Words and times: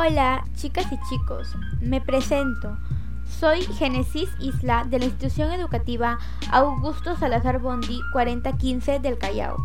Hola, 0.00 0.44
chicas 0.54 0.86
y 0.92 1.08
chicos, 1.08 1.56
me 1.80 2.00
presento. 2.00 2.78
Soy 3.26 3.62
Genesis 3.62 4.28
Isla 4.38 4.84
de 4.84 5.00
la 5.00 5.06
institución 5.06 5.50
educativa 5.50 6.20
Augusto 6.52 7.16
Salazar 7.16 7.58
Bondi 7.58 8.00
4015 8.12 9.00
del 9.00 9.18
Callao. 9.18 9.56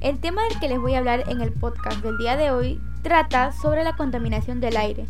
El 0.00 0.18
tema 0.18 0.42
del 0.42 0.58
que 0.58 0.68
les 0.68 0.80
voy 0.80 0.96
a 0.96 0.98
hablar 0.98 1.22
en 1.28 1.40
el 1.40 1.52
podcast 1.52 2.02
del 2.02 2.18
día 2.18 2.36
de 2.36 2.50
hoy 2.50 2.80
trata 3.02 3.52
sobre 3.52 3.84
la 3.84 3.94
contaminación 3.94 4.60
del 4.60 4.76
aire, 4.76 5.06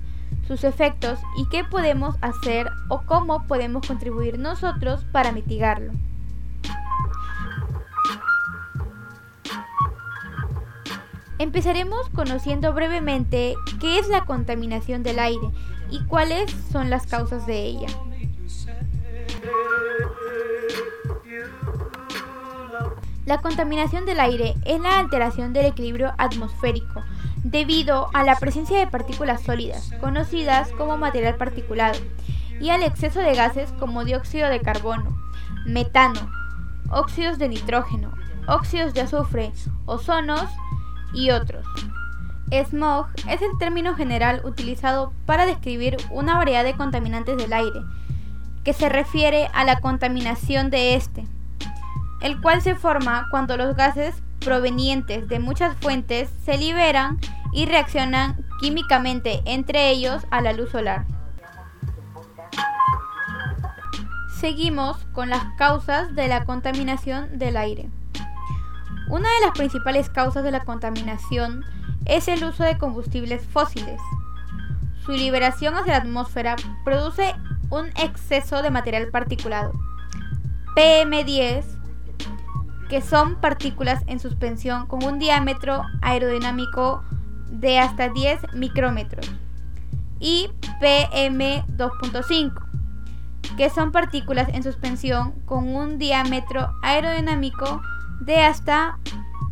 sus 0.46 0.64
efectos 0.64 1.18
y 1.38 1.48
qué 1.48 1.64
podemos 1.64 2.16
hacer 2.20 2.68
o 2.90 3.00
cómo 3.06 3.46
podemos 3.46 3.86
contribuir 3.86 4.38
nosotros 4.38 5.06
para 5.10 5.32
mitigarlo. 5.32 5.94
Empezaremos 11.42 12.08
conociendo 12.14 12.72
brevemente 12.72 13.56
qué 13.80 13.98
es 13.98 14.06
la 14.06 14.24
contaminación 14.26 15.02
del 15.02 15.18
aire 15.18 15.50
y 15.90 16.00
cuáles 16.04 16.48
son 16.70 16.88
las 16.88 17.08
causas 17.08 17.48
de 17.48 17.64
ella. 17.64 17.88
La 23.26 23.38
contaminación 23.38 24.06
del 24.06 24.20
aire 24.20 24.54
es 24.64 24.80
la 24.80 25.00
alteración 25.00 25.52
del 25.52 25.66
equilibrio 25.66 26.12
atmosférico 26.16 27.02
debido 27.42 28.08
a 28.14 28.22
la 28.22 28.36
presencia 28.36 28.78
de 28.78 28.86
partículas 28.86 29.42
sólidas, 29.42 29.92
conocidas 30.00 30.70
como 30.78 30.96
material 30.96 31.34
particulado, 31.34 31.98
y 32.60 32.70
al 32.70 32.84
exceso 32.84 33.18
de 33.18 33.34
gases 33.34 33.72
como 33.80 34.04
dióxido 34.04 34.48
de 34.48 34.60
carbono, 34.60 35.18
metano, 35.66 36.20
óxidos 36.92 37.38
de 37.38 37.48
nitrógeno, 37.48 38.12
óxidos 38.46 38.94
de 38.94 39.00
azufre, 39.00 39.52
ozonos 39.86 40.48
y 41.14 41.30
otros. 41.30 41.64
Smog 42.50 43.06
es 43.28 43.40
el 43.40 43.56
término 43.58 43.94
general 43.94 44.42
utilizado 44.44 45.12
para 45.24 45.46
describir 45.46 45.96
una 46.10 46.36
variedad 46.36 46.64
de 46.64 46.76
contaminantes 46.76 47.36
del 47.36 47.52
aire, 47.52 47.80
que 48.64 48.72
se 48.72 48.88
refiere 48.88 49.48
a 49.54 49.64
la 49.64 49.80
contaminación 49.80 50.70
de 50.70 50.94
este, 50.94 51.26
el 52.20 52.40
cual 52.40 52.60
se 52.60 52.74
forma 52.74 53.26
cuando 53.30 53.56
los 53.56 53.74
gases 53.74 54.22
provenientes 54.40 55.28
de 55.28 55.38
muchas 55.38 55.76
fuentes 55.78 56.28
se 56.44 56.58
liberan 56.58 57.18
y 57.52 57.66
reaccionan 57.66 58.44
químicamente 58.60 59.42
entre 59.44 59.90
ellos 59.90 60.24
a 60.30 60.40
la 60.40 60.52
luz 60.52 60.70
solar. 60.70 61.06
Seguimos 64.40 64.96
con 65.12 65.30
las 65.30 65.44
causas 65.56 66.14
de 66.14 66.28
la 66.28 66.44
contaminación 66.44 67.38
del 67.38 67.56
aire. 67.56 67.88
Una 69.12 69.28
de 69.28 69.40
las 69.42 69.50
principales 69.50 70.08
causas 70.08 70.42
de 70.42 70.50
la 70.50 70.64
contaminación 70.64 71.66
es 72.06 72.28
el 72.28 72.42
uso 72.44 72.64
de 72.64 72.78
combustibles 72.78 73.46
fósiles. 73.46 74.00
Su 75.04 75.12
liberación 75.12 75.74
hacia 75.74 75.92
la 75.92 75.98
atmósfera 75.98 76.56
produce 76.82 77.34
un 77.68 77.88
exceso 77.88 78.62
de 78.62 78.70
material 78.70 79.08
particulado, 79.08 79.74
PM10, 80.74 81.62
que 82.88 83.02
son 83.02 83.38
partículas 83.38 84.02
en 84.06 84.18
suspensión 84.18 84.86
con 84.86 85.04
un 85.04 85.18
diámetro 85.18 85.82
aerodinámico 86.00 87.04
de 87.50 87.80
hasta 87.80 88.08
10 88.08 88.54
micrómetros, 88.54 89.30
y 90.20 90.48
PM2.5, 90.80 92.64
que 93.58 93.68
son 93.68 93.92
partículas 93.92 94.48
en 94.54 94.62
suspensión 94.62 95.32
con 95.44 95.68
un 95.68 95.98
diámetro 95.98 96.72
aerodinámico 96.82 97.82
de 98.24 98.40
hasta 98.40 98.98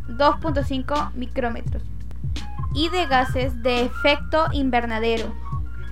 2.5 0.07 1.13
micrómetros, 1.13 1.83
y 2.73 2.89
de 2.89 3.05
gases 3.05 3.61
de 3.63 3.83
efecto 3.83 4.47
invernadero, 4.51 5.33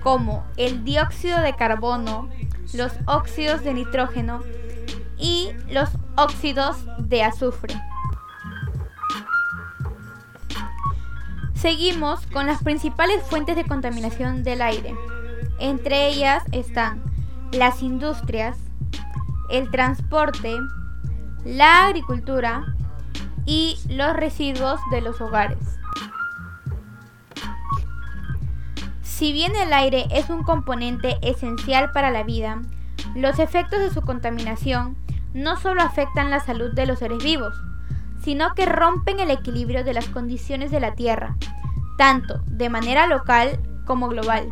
como 0.02 0.44
el 0.56 0.84
dióxido 0.84 1.40
de 1.40 1.54
carbono, 1.54 2.28
los 2.72 2.92
óxidos 3.06 3.62
de 3.62 3.74
nitrógeno 3.74 4.42
y 5.18 5.50
los 5.68 5.90
óxidos 6.16 6.78
de 6.98 7.22
azufre. 7.22 7.74
Seguimos 11.54 12.26
con 12.28 12.46
las 12.46 12.62
principales 12.62 13.22
fuentes 13.24 13.54
de 13.54 13.66
contaminación 13.66 14.42
del 14.42 14.62
aire. 14.62 14.94
Entre 15.58 16.08
ellas 16.08 16.42
están 16.52 17.02
las 17.52 17.82
industrias, 17.82 18.56
el 19.50 19.70
transporte, 19.70 20.56
la 21.44 21.86
agricultura 21.86 22.74
y 23.46 23.78
los 23.88 24.14
residuos 24.14 24.80
de 24.90 25.00
los 25.00 25.20
hogares. 25.20 25.58
Si 29.02 29.32
bien 29.32 29.54
el 29.56 29.72
aire 29.72 30.06
es 30.10 30.30
un 30.30 30.42
componente 30.42 31.18
esencial 31.22 31.92
para 31.92 32.10
la 32.10 32.22
vida, 32.22 32.62
los 33.14 33.38
efectos 33.38 33.80
de 33.80 33.90
su 33.90 34.02
contaminación 34.02 34.96
no 35.34 35.56
solo 35.56 35.82
afectan 35.82 36.30
la 36.30 36.40
salud 36.40 36.72
de 36.72 36.86
los 36.86 36.98
seres 36.98 37.22
vivos, 37.22 37.54
sino 38.22 38.54
que 38.54 38.66
rompen 38.66 39.20
el 39.20 39.30
equilibrio 39.30 39.84
de 39.84 39.94
las 39.94 40.06
condiciones 40.08 40.70
de 40.70 40.80
la 40.80 40.94
Tierra, 40.94 41.36
tanto 41.98 42.40
de 42.46 42.68
manera 42.68 43.06
local 43.06 43.60
como 43.86 44.08
global. 44.08 44.48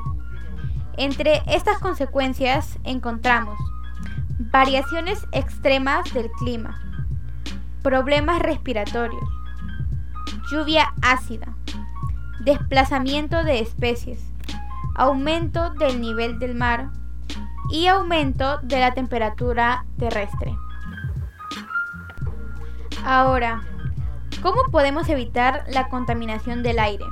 Entre 0.97 1.43
estas 1.47 1.79
consecuencias 1.79 2.79
encontramos 2.85 3.59
variaciones 4.39 5.27
extremas 5.33 6.13
del 6.15 6.31
clima, 6.31 6.81
problemas 7.83 8.41
respiratorios, 8.41 9.29
lluvia 10.51 10.95
ácida, 11.03 11.57
desplazamiento 12.41 13.43
de 13.43 13.59
especies, 13.59 14.33
aumento 14.95 15.71
del 15.71 16.01
nivel 16.01 16.39
del 16.39 16.55
mar 16.55 16.91
y 17.71 17.87
aumento 17.89 18.59
de 18.63 18.79
la 18.81 18.95
temperatura 18.95 19.85
terrestre. 19.99 20.57
Ahora, 23.05 23.63
¿cómo 24.41 24.63
podemos 24.71 25.09
evitar 25.09 25.65
la 25.69 25.89
contaminación 25.89 26.63
del 26.63 26.79
aire? 26.79 27.05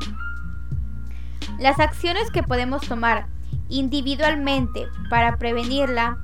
Las 1.59 1.81
acciones 1.81 2.31
que 2.31 2.43
podemos 2.43 2.87
tomar 2.87 3.27
individualmente 3.69 4.87
para 5.11 5.37
prevenirla 5.39 6.19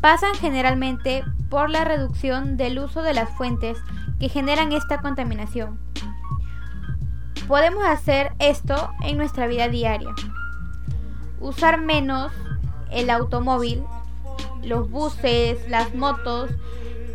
pasan 0.00 0.34
generalmente 0.34 1.24
por 1.48 1.70
la 1.70 1.84
reducción 1.84 2.56
del 2.56 2.78
uso 2.78 3.02
de 3.02 3.14
las 3.14 3.30
fuentes 3.30 3.78
que 4.18 4.28
generan 4.28 4.72
esta 4.72 5.00
contaminación. 5.00 5.78
Podemos 7.48 7.84
hacer 7.84 8.32
esto 8.38 8.90
en 9.02 9.16
nuestra 9.16 9.46
vida 9.46 9.68
diaria. 9.68 10.10
Usar 11.40 11.80
menos 11.80 12.32
el 12.90 13.10
automóvil, 13.10 13.84
los 14.62 14.90
buses, 14.90 15.68
las 15.68 15.94
motos 15.94 16.50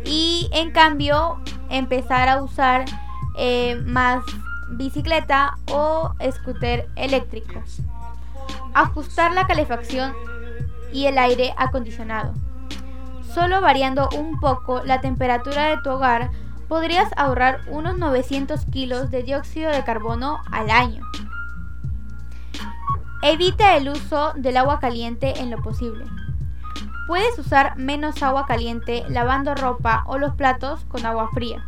y 0.04 0.48
en 0.52 0.70
cambio 0.70 1.38
empezar 1.68 2.28
a 2.28 2.42
usar 2.42 2.84
eh, 3.36 3.80
más 3.84 4.24
bicicleta 4.70 5.58
o 5.70 6.14
scooter 6.30 6.88
eléctrico. 6.96 7.62
Ajustar 8.74 9.32
la 9.32 9.46
calefacción 9.46 10.14
y 10.92 11.06
el 11.06 11.18
aire 11.18 11.54
acondicionado. 11.56 12.32
Solo 13.34 13.60
variando 13.60 14.08
un 14.18 14.38
poco 14.40 14.82
la 14.84 15.00
temperatura 15.00 15.68
de 15.68 15.78
tu 15.78 15.90
hogar 15.90 16.30
podrías 16.68 17.10
ahorrar 17.16 17.60
unos 17.68 17.96
900 17.96 18.66
kilos 18.66 19.10
de 19.10 19.22
dióxido 19.22 19.70
de 19.70 19.84
carbono 19.84 20.40
al 20.50 20.70
año. 20.70 21.04
Evita 23.22 23.76
el 23.76 23.88
uso 23.88 24.32
del 24.36 24.56
agua 24.56 24.80
caliente 24.80 25.40
en 25.40 25.50
lo 25.50 25.62
posible. 25.62 26.04
Puedes 27.06 27.38
usar 27.38 27.76
menos 27.76 28.22
agua 28.22 28.46
caliente 28.46 29.04
lavando 29.08 29.54
ropa 29.54 30.04
o 30.06 30.18
los 30.18 30.34
platos 30.34 30.84
con 30.86 31.06
agua 31.06 31.30
fría. 31.32 31.64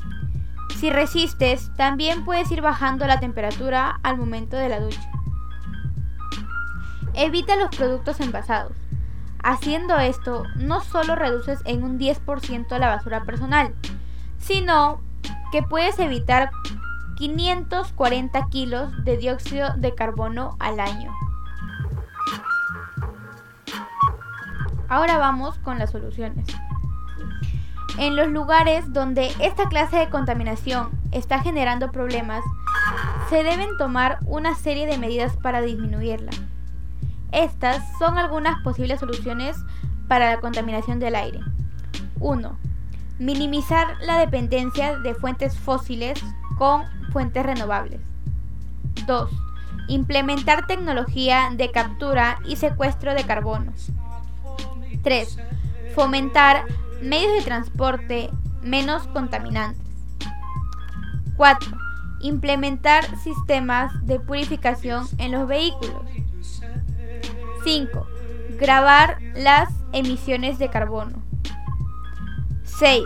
Si 0.78 0.90
resistes, 0.90 1.70
también 1.76 2.24
puedes 2.24 2.50
ir 2.50 2.60
bajando 2.60 3.06
la 3.06 3.20
temperatura 3.20 4.00
al 4.02 4.18
momento 4.18 4.56
de 4.56 4.68
la 4.68 4.80
ducha. 4.80 5.00
Evita 7.14 7.56
los 7.56 7.74
productos 7.74 8.20
envasados. 8.20 8.83
Haciendo 9.44 9.98
esto, 9.98 10.44
no 10.56 10.80
solo 10.80 11.16
reduces 11.16 11.60
en 11.66 11.84
un 11.84 11.98
10% 11.98 12.78
la 12.78 12.88
basura 12.88 13.24
personal, 13.24 13.74
sino 14.38 15.02
que 15.52 15.62
puedes 15.62 15.98
evitar 15.98 16.50
540 17.16 18.46
kilos 18.48 19.04
de 19.04 19.18
dióxido 19.18 19.74
de 19.76 19.94
carbono 19.94 20.56
al 20.60 20.80
año. 20.80 21.12
Ahora 24.88 25.18
vamos 25.18 25.58
con 25.58 25.78
las 25.78 25.90
soluciones. 25.90 26.46
En 27.98 28.16
los 28.16 28.28
lugares 28.28 28.94
donde 28.94 29.30
esta 29.40 29.68
clase 29.68 29.98
de 29.98 30.08
contaminación 30.08 30.88
está 31.12 31.40
generando 31.40 31.92
problemas, 31.92 32.42
se 33.28 33.42
deben 33.42 33.76
tomar 33.76 34.20
una 34.24 34.54
serie 34.54 34.86
de 34.86 34.96
medidas 34.96 35.36
para 35.36 35.60
disminuirla. 35.60 36.30
Estas 37.34 37.82
son 37.98 38.16
algunas 38.16 38.62
posibles 38.62 39.00
soluciones 39.00 39.56
para 40.06 40.30
la 40.30 40.40
contaminación 40.40 41.00
del 41.00 41.16
aire. 41.16 41.40
1. 42.20 42.56
Minimizar 43.18 43.96
la 44.02 44.18
dependencia 44.18 45.00
de 45.00 45.14
fuentes 45.14 45.58
fósiles 45.58 46.22
con 46.56 46.84
fuentes 47.12 47.44
renovables. 47.44 48.00
2. 49.08 49.30
Implementar 49.88 50.68
tecnología 50.68 51.50
de 51.52 51.72
captura 51.72 52.38
y 52.46 52.54
secuestro 52.54 53.14
de 53.14 53.24
carbono. 53.24 53.72
3. 55.02 55.38
Fomentar 55.96 56.66
medios 57.02 57.32
de 57.32 57.42
transporte 57.42 58.30
menos 58.62 59.08
contaminantes. 59.08 59.82
4. 61.36 61.76
Implementar 62.20 63.04
sistemas 63.18 64.06
de 64.06 64.20
purificación 64.20 65.08
en 65.18 65.32
los 65.32 65.48
vehículos. 65.48 66.04
5. 67.64 68.06
Grabar 68.60 69.18
las 69.34 69.70
emisiones 69.92 70.58
de 70.58 70.68
carbono. 70.68 71.22
6. 72.64 73.02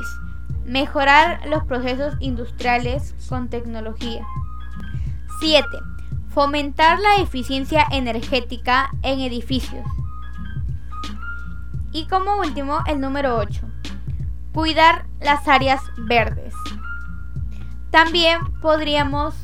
Mejorar 0.64 1.46
los 1.46 1.64
procesos 1.64 2.14
industriales 2.18 3.14
con 3.28 3.48
tecnología. 3.48 4.26
7. 5.38 5.64
Fomentar 6.30 6.98
la 6.98 7.22
eficiencia 7.22 7.86
energética 7.92 8.90
en 9.02 9.20
edificios. 9.20 9.86
Y 11.92 12.08
como 12.08 12.38
último, 12.38 12.80
el 12.86 13.00
número 13.00 13.36
8. 13.36 13.60
Cuidar 14.52 15.06
las 15.20 15.46
áreas 15.46 15.80
verdes. 15.96 16.52
También 17.90 18.40
podríamos 18.60 19.36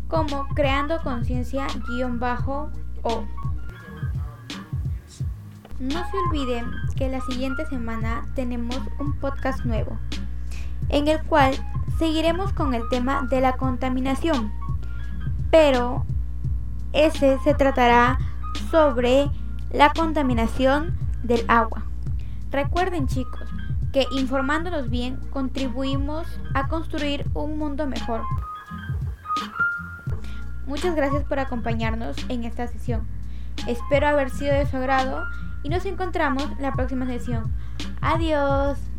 como 0.07 0.47
Creando 0.49 1.01
Conciencia-o. 1.01 1.79
No 5.79 6.11
se 6.11 6.17
olviden 6.27 6.65
que 6.95 7.09
la 7.09 7.21
siguiente 7.21 7.65
semana 7.65 8.25
tenemos 8.35 8.79
un 8.99 9.17
podcast 9.19 9.65
nuevo, 9.65 9.97
en 10.89 11.07
el 11.07 11.23
cual 11.23 11.55
seguiremos 11.97 12.53
con 12.53 12.73
el 12.73 12.87
tema 12.89 13.25
de 13.29 13.41
la 13.41 13.53
contaminación, 13.53 14.51
pero 15.49 16.05
ese 16.93 17.39
se 17.39 17.55
tratará 17.55 18.19
sobre 18.69 19.29
la 19.71 19.91
contaminación 19.93 20.95
del 21.23 21.43
agua. 21.47 21.83
Recuerden 22.51 23.07
chicos 23.07 23.49
que 23.91 24.05
informándonos 24.11 24.89
bien 24.89 25.17
contribuimos 25.31 26.27
a 26.53 26.67
construir 26.67 27.25
un 27.33 27.57
mundo 27.57 27.87
mejor. 27.87 28.21
Muchas 30.65 30.95
gracias 30.95 31.23
por 31.25 31.39
acompañarnos 31.39 32.15
en 32.29 32.43
esta 32.43 32.67
sesión. 32.67 33.05
Espero 33.67 34.07
haber 34.07 34.29
sido 34.29 34.53
de 34.53 34.65
su 34.65 34.77
agrado 34.77 35.23
y 35.63 35.69
nos 35.69 35.85
encontramos 35.85 36.43
en 36.43 36.61
la 36.61 36.73
próxima 36.73 37.05
sesión. 37.05 37.51
Adiós. 38.01 38.90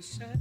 said. 0.00 0.39